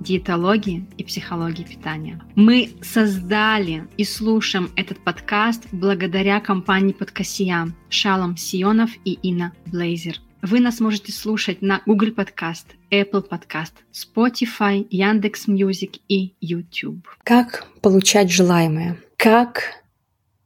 [0.00, 2.20] диетологии и психологии питания.
[2.34, 10.20] Мы создали и слушаем этот подкаст благодаря компании Подкасия Шалом Сионов и Инна Блейзер.
[10.42, 17.06] Вы нас можете слушать на Google Podcast, Apple Podcast, Spotify, Яндекс Music и YouTube.
[17.24, 18.98] Как получать желаемое?
[19.18, 19.82] Как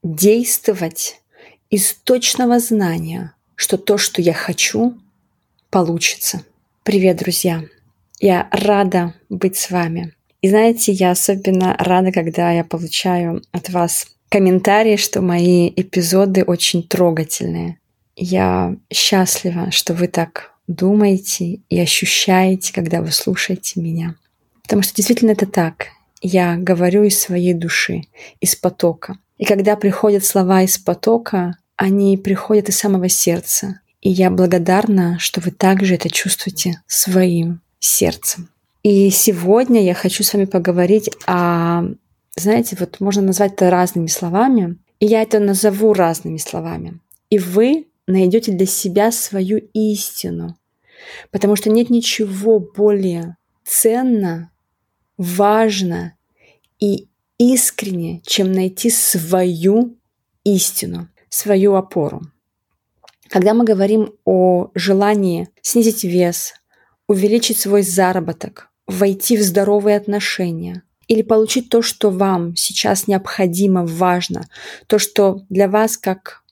[0.03, 1.23] действовать
[1.71, 4.99] из точного знания, что то, что я хочу,
[5.71, 6.45] получится?
[6.83, 7.63] Привет, друзья!
[8.21, 10.15] Я рада быть с вами.
[10.41, 16.87] И знаете, я особенно рада, когда я получаю от вас комментарии, что мои эпизоды очень
[16.87, 17.79] трогательные.
[18.17, 24.17] Я счастлива, что вы так думаете и ощущаете, когда вы слушаете меня.
[24.63, 25.89] Потому что действительно это так.
[26.21, 28.03] Я говорю из своей души,
[28.41, 29.19] из потока.
[29.37, 33.81] И когда приходят слова из потока, они приходят из самого сердца.
[34.01, 38.49] И я благодарна, что вы также это чувствуете своим сердцем.
[38.83, 41.85] И сегодня я хочу с вами поговорить о,
[42.37, 47.01] знаете, вот можно назвать это разными словами, и я это назову разными словами.
[47.31, 50.57] И вы найдете для себя свою истину,
[51.31, 54.51] потому что нет ничего более ценно,
[55.17, 56.15] важно
[56.79, 59.97] и искренне, чем найти свою
[60.45, 62.23] истину, свою опору.
[63.29, 66.55] Когда мы говорим о желании снизить вес,
[67.07, 74.49] увеличить свой заработок, войти в здоровые отношения или получить то, что вам сейчас необходимо, важно,
[74.87, 76.43] то, что для вас как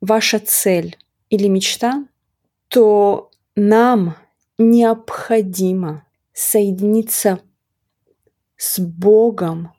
[0.00, 0.96] ваша цель
[1.30, 2.06] или мечта,
[2.68, 4.16] то нам
[4.56, 7.40] необходимо соединиться
[8.56, 9.72] с Богом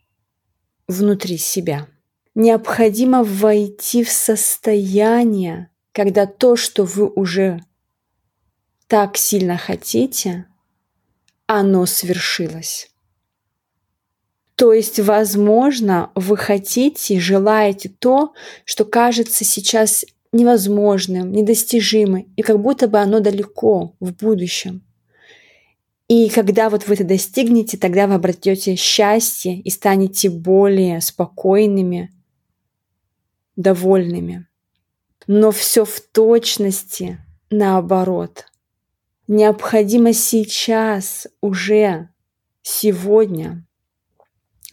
[0.87, 1.87] внутри себя.
[2.35, 7.63] Необходимо войти в состояние, когда то, что вы уже
[8.89, 10.47] так сильно хотите,
[11.45, 12.89] оно свершилось.
[14.55, 18.33] То есть, возможно, вы хотите, желаете то,
[18.65, 24.83] что кажется сейчас невозможным, недостижимым, и как будто бы оно далеко в будущем.
[26.07, 32.11] И когда вот вы это достигнете, тогда вы обретете счастье и станете более спокойными,
[33.55, 34.47] довольными.
[35.27, 37.19] Но все в точности
[37.51, 38.45] наоборот
[39.29, 42.09] необходимо сейчас, уже
[42.63, 43.65] сегодня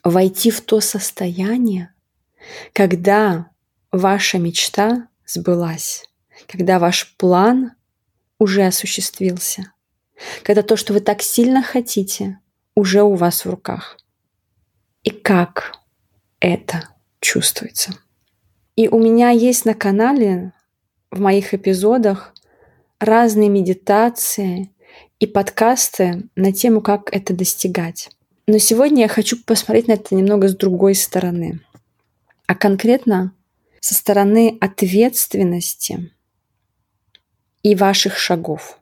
[0.02, 1.94] войти в то состояние,
[2.72, 3.50] когда
[3.92, 6.08] ваша мечта сбылась,
[6.48, 7.72] когда ваш план
[8.38, 9.72] уже осуществился,
[10.42, 12.40] когда то, что вы так сильно хотите,
[12.74, 13.98] уже у вас в руках.
[15.02, 15.76] И как
[16.40, 16.88] это
[17.20, 17.98] чувствуется.
[18.74, 20.52] И у меня есть на канале
[21.10, 22.32] в моих эпизодах
[22.98, 24.70] разные медитации
[25.18, 28.10] и подкасты на тему, как это достигать.
[28.46, 31.60] Но сегодня я хочу посмотреть на это немного с другой стороны.
[32.46, 33.32] А конкретно
[33.80, 36.12] со стороны ответственности
[37.62, 38.78] и ваших шагов.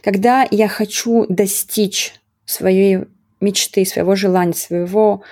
[0.00, 2.14] Когда я хочу достичь
[2.46, 3.00] своей
[3.40, 5.22] мечты, своего желания, своего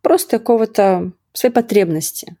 [0.00, 2.36] просто какого-то своей потребности,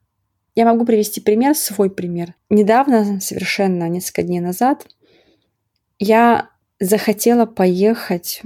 [0.54, 2.34] я могу привести пример, свой пример.
[2.50, 4.86] Недавно, совершенно несколько дней назад,
[5.98, 8.42] я захотела поехать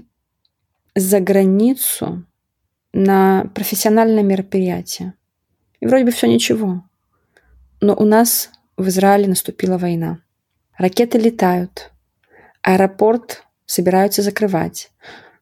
[0.95, 2.25] за границу
[2.93, 5.15] на профессиональное мероприятие.
[5.81, 6.85] И вроде бы все ничего.
[7.81, 10.21] Но у нас в Израиле наступила война.
[10.79, 11.91] Ракеты летают.
[12.63, 14.91] Аэропорт собираются закрывать.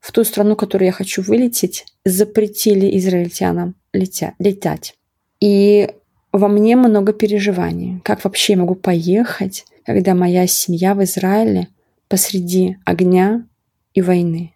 [0.00, 4.96] В ту страну, которую я хочу вылететь, запретили израильтянам летя, летать.
[5.40, 5.90] И
[6.38, 8.00] во мне много переживаний.
[8.02, 11.68] Как вообще я могу поехать, когда моя семья в Израиле
[12.08, 13.46] посреди огня
[13.92, 14.52] и войны?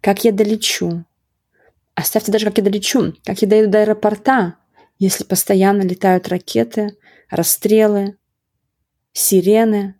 [0.00, 1.04] Как я долечу?
[1.94, 4.56] Оставьте даже, как я долечу, как я дойду до аэропорта,
[4.98, 6.96] если постоянно летают ракеты,
[7.30, 8.16] расстрелы,
[9.12, 9.94] сирены.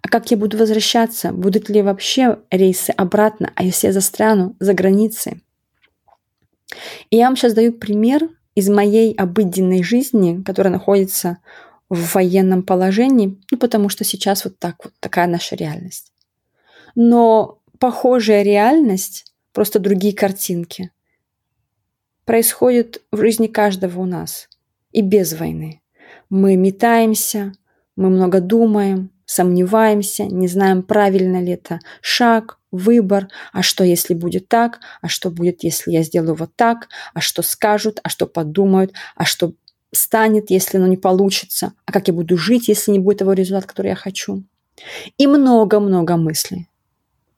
[0.00, 1.32] А как я буду возвращаться?
[1.32, 3.52] Будут ли вообще рейсы обратно?
[3.56, 5.42] А если я застряну за границей?
[7.10, 11.38] И я вам сейчас даю пример– из моей обыденной жизни, которая находится
[11.88, 16.12] в военном положении, ну потому что сейчас вот так вот такая наша реальность.
[16.94, 20.90] Но похожая реальность, просто другие картинки,
[22.24, 24.48] происходит в жизни каждого у нас
[24.92, 25.82] и без войны.
[26.30, 27.52] Мы метаемся,
[27.96, 34.48] мы много думаем, сомневаемся, не знаем, правильно ли это шаг, выбор, а что если будет
[34.48, 38.92] так, а что будет, если я сделаю вот так, а что скажут, а что подумают,
[39.14, 39.52] а что
[39.92, 43.68] станет, если оно не получится, а как я буду жить, если не будет того результата,
[43.68, 44.42] который я хочу.
[45.18, 46.68] И много-много мыслей.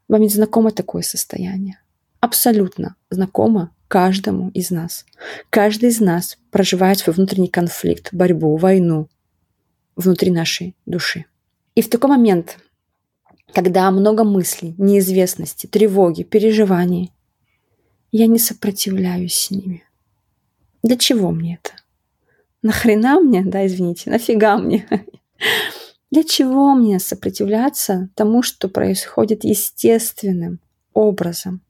[0.09, 1.81] Вам ведь знакомо такое состояние?
[2.21, 5.05] Абсолютно знакомо каждому из нас.
[5.51, 9.09] Каждый из нас проживает свой внутренний конфликт, борьбу, войну
[9.97, 11.27] внутри нашей души.
[11.75, 12.59] И в такой момент,
[13.55, 17.13] когда много мыслей, неизвестности, тревоги, переживаний,
[18.11, 19.85] я не сопротивляюсь с ними.
[20.83, 21.75] Для чего мне это?
[22.63, 24.87] Нахрена мне, да, извините, нафига мне?
[26.11, 30.61] Для чего мне сопротивляться тому, что происходит естественным
[30.93, 31.61] образом?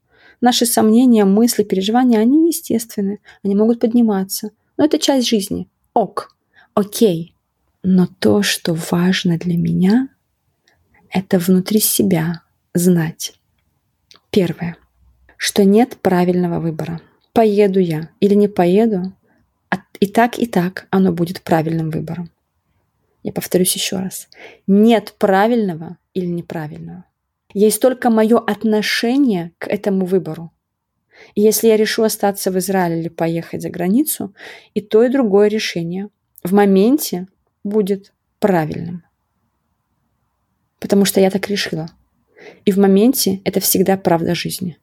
[0.41, 4.51] Наши сомнения, мысли, переживания, они естественны, они могут подниматься.
[4.77, 5.69] Но это часть жизни.
[5.95, 6.37] Ок,
[6.75, 7.35] окей.
[7.83, 10.09] Но то, что важно для меня,
[11.15, 12.43] это внутри себя
[12.75, 13.35] знать.
[14.31, 14.77] Первое,
[15.37, 17.01] что нет правильного выбора.
[17.33, 19.13] Поеду я или не поеду,
[19.71, 22.31] а и так, и так оно будет правильным выбором.
[23.23, 24.29] Я повторюсь еще раз.
[24.67, 27.05] Нет правильного или неправильного.
[27.55, 30.53] Есть только мое отношение к этому выбору.
[31.37, 34.35] И если я решу остаться в Израиле или поехать за границу,
[34.75, 36.09] и то, и другое решение
[36.43, 37.29] в моменте
[37.63, 39.05] будет правильным.
[40.85, 41.89] Потому что я так решила.
[42.67, 44.77] И в моменте это всегда правда жизни.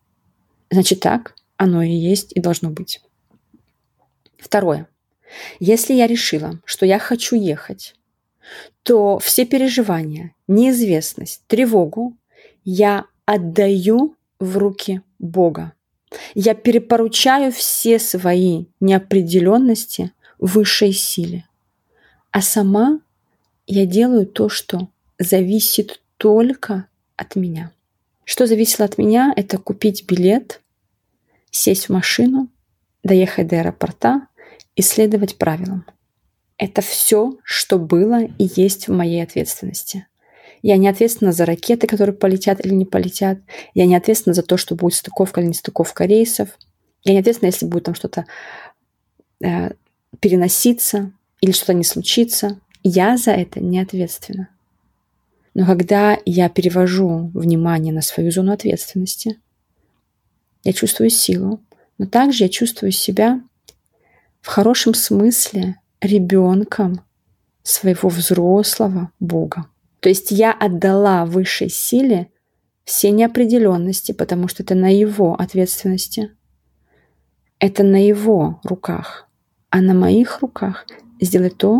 [0.71, 3.03] Значит, так оно и есть и должно быть.
[4.39, 4.87] Второе.
[5.59, 7.93] Если я решила, что я хочу ехать,
[8.81, 12.17] то все переживания, неизвестность, тревогу
[12.65, 15.73] я отдаю в руки Бога.
[16.33, 21.45] Я перепоручаю все свои неопределенности высшей силе.
[22.31, 23.01] А сама
[23.67, 24.89] я делаю то, что
[25.23, 27.71] зависит только от меня.
[28.25, 30.61] Что зависело от меня, это купить билет,
[31.51, 32.49] сесть в машину,
[33.03, 34.27] доехать до аэропорта
[34.75, 35.85] и следовать правилам.
[36.57, 40.07] Это все, что было и есть в моей ответственности.
[40.61, 43.39] Я не ответственна за ракеты, которые полетят или не полетят.
[43.73, 46.49] Я не ответственна за то, что будет стыковка или не стыковка рейсов.
[47.03, 48.25] Я не ответственна, если будет там что-то
[49.43, 49.71] э,
[50.19, 52.59] переноситься или что-то не случится.
[52.83, 54.49] Я за это не ответственна.
[55.53, 59.39] Но когда я перевожу внимание на свою зону ответственности,
[60.63, 61.59] я чувствую силу,
[61.97, 63.41] но также я чувствую себя
[64.41, 67.01] в хорошем смысле ребенком
[67.63, 69.67] своего взрослого Бога.
[69.99, 72.31] То есть я отдала высшей силе
[72.83, 76.31] все неопределенности, потому что это на его ответственности.
[77.59, 79.27] Это на его руках.
[79.69, 80.87] А на моих руках
[81.19, 81.79] сделать то,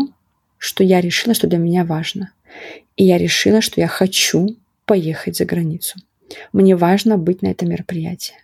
[0.62, 2.32] что я решила, что для меня важно.
[2.96, 5.98] И я решила, что я хочу поехать за границу.
[6.52, 8.36] Мне важно быть на этом мероприятии.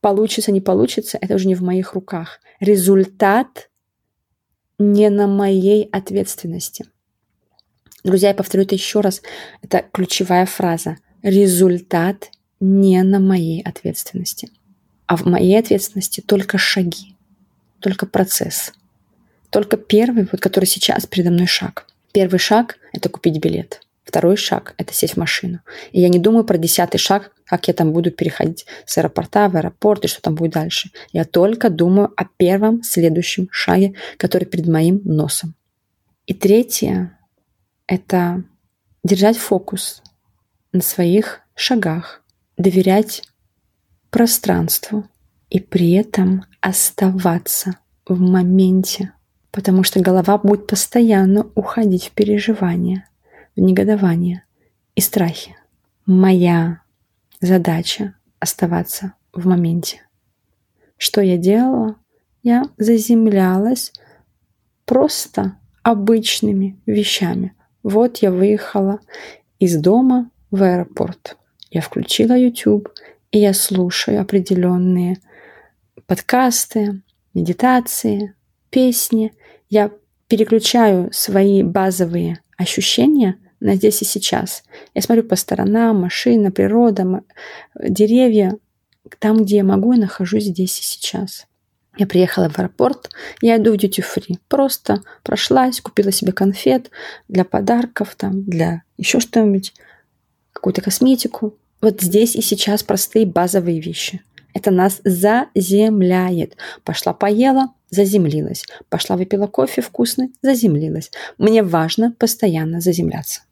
[0.00, 2.40] Получится, не получится, это уже не в моих руках.
[2.58, 3.68] Результат
[4.78, 6.86] не на моей ответственности.
[8.02, 9.20] Друзья, я повторю это еще раз.
[9.60, 10.96] Это ключевая фраза.
[11.22, 14.48] Результат не на моей ответственности.
[15.04, 17.14] А в моей ответственности только шаги,
[17.78, 18.72] только процесс.
[19.52, 21.86] Только первый, вот который сейчас передо мной шаг.
[22.12, 23.82] Первый шаг– это купить билет.
[24.02, 25.60] Второй шаг– это сесть в машину.
[25.92, 29.56] И я не думаю про десятый шаг, как я там буду переходить с аэропорта в
[29.56, 30.90] аэропорт и что там будет дальше.
[31.12, 35.54] Я только думаю о первом следующем шаге, который перед моим носом.
[36.26, 37.18] И третье
[37.86, 38.44] это
[39.04, 40.02] держать фокус
[40.72, 42.22] на своих шагах,
[42.56, 43.22] доверять
[44.08, 45.06] пространству
[45.50, 49.12] и при этом оставаться в моменте,
[49.52, 53.08] потому что голова будет постоянно уходить в переживания,
[53.54, 54.44] в негодование
[54.96, 55.56] и страхи.
[56.04, 56.80] Моя
[57.40, 60.02] задача оставаться в моменте.
[60.96, 61.94] Что я делала?
[62.42, 63.92] Я заземлялась
[64.84, 69.00] просто обычными вещами– вот я выехала
[69.58, 71.36] из дома в аэропорт.
[71.70, 72.88] Я включила YouTube,
[73.32, 75.18] и я слушаю определенные
[76.06, 77.00] подкасты,
[77.34, 78.34] медитации,
[78.70, 79.32] песни.
[79.72, 79.90] Я
[80.28, 84.64] переключаю свои базовые ощущения на здесь и сейчас.
[84.92, 87.22] Я смотрю по сторонам, машина, природа,
[87.82, 88.58] деревья.
[89.18, 91.46] Там, где я могу, я нахожусь здесь и сейчас.
[91.96, 93.08] Я приехала в аэропорт,
[93.40, 94.36] я иду в duty free.
[94.46, 96.90] Просто прошлась, купила себе конфет
[97.28, 99.72] для подарков, там, для еще что-нибудь,
[100.52, 101.56] какую-то косметику.
[101.80, 104.20] Вот здесь и сейчас простые базовые вещи.
[104.52, 106.58] Это нас заземляет.
[106.84, 108.64] Пошла поела, заземлилась.
[108.88, 111.12] Пошла выпила кофе вкусный, заземлилась.
[111.38, 113.42] Мне важно постоянно заземляться.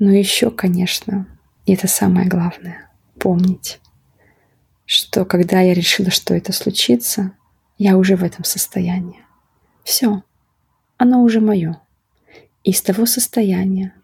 [0.00, 1.28] Но еще, конечно,
[1.66, 3.78] это самое главное, помнить,
[4.86, 7.32] что когда я решила, что это случится,
[7.78, 9.20] я уже в этом состоянии.
[9.84, 10.22] Все,
[10.96, 11.80] оно уже мое.
[12.64, 13.94] И из того состояния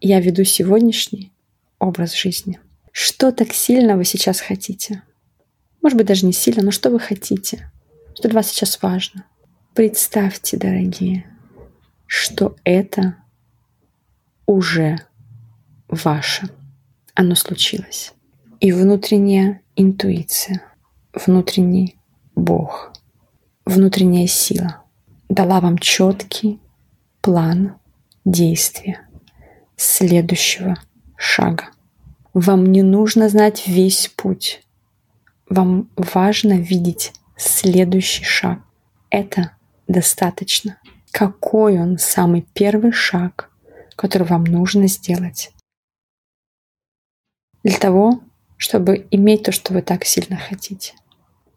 [0.00, 1.32] я веду сегодняшний
[1.78, 2.58] образ жизни.
[2.90, 5.02] Что так сильно вы сейчас хотите?
[5.80, 7.70] Может быть, даже не сильно, но что вы хотите?
[8.14, 9.24] Что для вас сейчас важно?
[9.74, 11.26] Представьте, дорогие,
[12.06, 13.16] что это
[14.46, 14.98] уже
[15.88, 16.48] ваше.
[17.14, 18.12] Оно случилось.
[18.60, 20.62] И внутренняя интуиция,
[21.14, 21.96] внутренний
[22.34, 22.92] Бог,
[23.64, 24.82] внутренняя сила
[25.28, 26.60] дала вам четкий
[27.22, 27.76] план
[28.24, 29.08] действия
[29.76, 30.76] следующего
[31.16, 31.70] шага.
[32.34, 34.62] Вам не нужно знать весь путь.
[35.48, 38.60] Вам важно видеть следующий шаг.
[39.10, 39.56] Это
[39.88, 40.78] достаточно.
[41.10, 43.50] Какой он самый первый шаг,
[43.96, 45.52] который вам нужно сделать
[47.62, 48.20] для того,
[48.56, 50.94] чтобы иметь то, что вы так сильно хотите.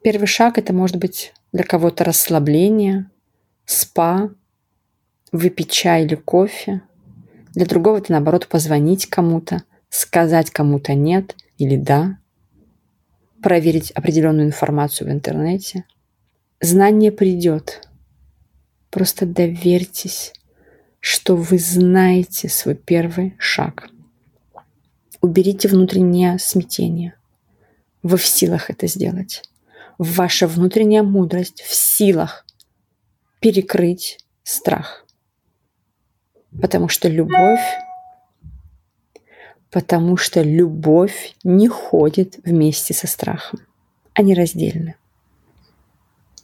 [0.04, 3.10] Первый шаг это может быть для кого-то расслабление,
[3.66, 4.30] спа,
[5.32, 6.82] выпить чай или кофе.
[7.54, 12.18] Для другого это наоборот позвонить кому-то, сказать кому-то нет или да,
[13.46, 15.86] проверить определенную информацию в интернете.
[16.62, 17.88] Знание придет.
[18.90, 20.34] Просто доверьтесь,
[21.00, 23.90] что вы знаете свой первый шаг.
[25.22, 27.14] Уберите внутреннее смятение.
[28.02, 29.44] Вы в силах это сделать.
[30.00, 32.48] Ваша внутренняя мудрость в силах
[33.42, 35.06] перекрыть страх.
[36.60, 37.62] Потому что любовь
[39.76, 43.60] потому что любовь не ходит вместе со страхом.
[44.14, 44.96] Они раздельны.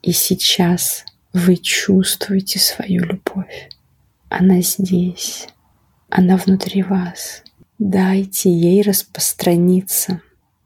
[0.02, 3.70] И сейчас вы чувствуете свою любовь.
[4.28, 5.48] Она здесь.
[6.10, 7.44] Она внутри вас.
[7.80, 10.22] Дайте ей распространиться.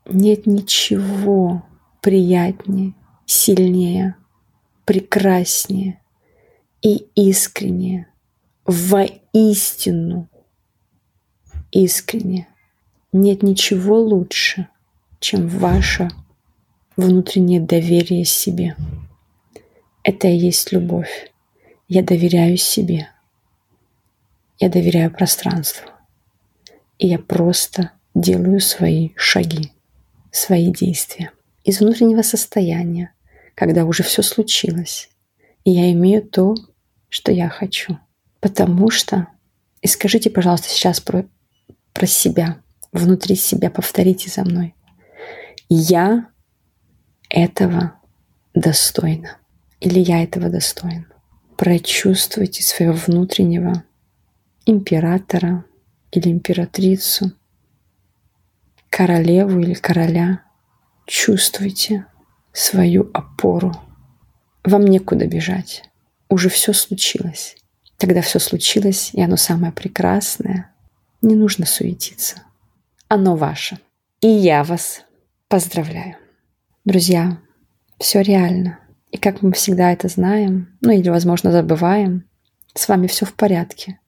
[0.07, 1.63] Нет ничего
[2.01, 2.95] приятнее,
[3.27, 4.15] сильнее,
[4.85, 6.01] прекраснее
[6.81, 8.07] и искреннее,
[8.65, 10.27] воистину
[11.71, 12.47] искренне
[13.15, 14.67] нет ничего лучше,
[15.19, 16.09] чем ваше
[16.97, 18.75] внутреннее доверие себе.
[20.03, 21.31] Это и есть любовь.
[21.87, 23.09] Я доверяю себе.
[24.59, 25.89] Я доверяю пространству.
[26.97, 29.71] И я просто делаю свои шаги,
[30.31, 31.31] свои действия.
[31.63, 33.13] Из внутреннего состояния,
[33.55, 35.09] когда уже все случилось,
[35.63, 36.55] и я имею то,
[37.09, 37.97] что я хочу.
[38.39, 39.27] Потому что,
[39.81, 41.25] и скажите, пожалуйста, сейчас про,
[41.93, 42.61] про себя,
[42.95, 43.69] внутри себя.
[43.69, 44.73] Повторите за мной.
[45.69, 46.29] Я
[47.29, 47.95] этого
[48.53, 49.37] достойна.
[49.79, 51.07] Или я этого достоин.
[51.57, 53.83] Прочувствуйте своего внутреннего
[54.65, 55.65] императора
[56.11, 57.33] или императрицу,
[58.89, 60.41] королеву или короля.
[61.05, 62.05] Чувствуйте
[62.51, 63.73] свою опору.
[64.63, 65.83] Вам некуда бежать.
[66.29, 67.57] Уже все случилось.
[67.97, 70.73] Когда все случилось, и оно самое прекрасное,
[71.21, 72.45] не нужно суетиться
[73.07, 73.79] оно ваше.
[74.21, 75.03] И я вас
[75.47, 76.17] поздравляю.
[76.83, 77.39] Друзья,
[77.99, 78.79] все реально.
[79.11, 82.25] И как мы всегда это знаем, ну или, возможно, забываем,
[82.73, 83.99] с вами все в порядке.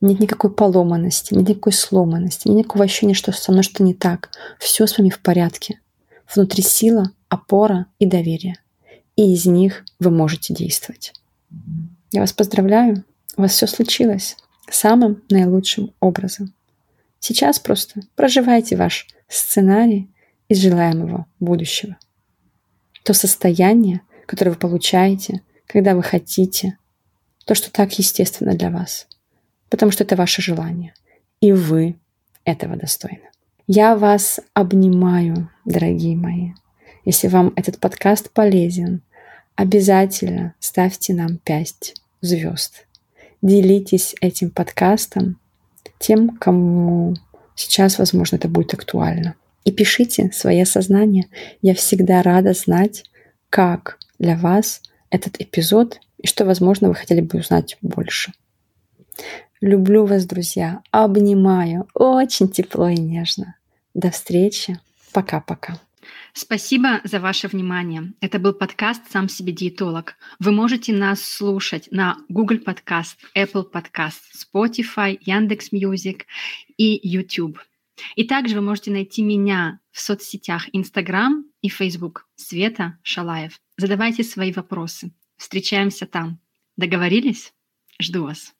[0.00, 4.30] Нет никакой поломанности, нет никакой сломанности, нет никакого ощущения, что со мной что не так.
[4.58, 5.80] Все с вами в порядке.
[6.32, 8.56] Внутри сила, опора и доверие.
[9.16, 11.12] И из них вы можете действовать.
[12.12, 13.04] Я вас поздравляю.
[13.36, 14.36] У вас все случилось
[14.70, 16.54] самым наилучшим образом.
[17.26, 20.10] Сейчас просто проживайте ваш сценарий
[20.48, 21.96] из желаемого будущего.
[23.02, 26.76] То состояние, которое вы получаете, когда вы хотите,
[27.46, 29.06] то, что так естественно для вас.
[29.70, 30.92] Потому что это ваше желание.
[31.40, 31.96] И вы
[32.44, 33.30] этого достойны.
[33.66, 36.50] Я вас обнимаю, дорогие мои.
[37.06, 39.00] Если вам этот подкаст полезен,
[39.54, 42.86] обязательно ставьте нам 5 звезд.
[43.40, 45.38] Делитесь этим подкастом
[45.98, 47.14] тем, кому
[47.54, 49.34] сейчас, возможно, это будет актуально.
[49.64, 51.26] И пишите свои осознания.
[51.62, 53.04] Я всегда рада знать,
[53.48, 58.32] как для вас этот эпизод и что, возможно, вы хотели бы узнать больше.
[59.60, 60.82] Люблю вас, друзья.
[60.90, 61.88] Обнимаю.
[61.94, 63.56] Очень тепло и нежно.
[63.94, 64.78] До встречи.
[65.12, 65.78] Пока-пока.
[66.32, 68.12] Спасибо за ваше внимание.
[68.20, 70.14] Это был подкаст «Сам себе диетолог».
[70.38, 76.26] Вы можете нас слушать на Google Podcast, Apple Podcast, Spotify, Яндекс.Music
[76.76, 77.58] и YouTube.
[78.16, 83.60] И также вы можете найти меня в соцсетях Instagram и Facebook Света Шалаев.
[83.76, 85.12] Задавайте свои вопросы.
[85.36, 86.40] Встречаемся там.
[86.76, 87.52] Договорились?
[88.00, 88.54] Жду вас.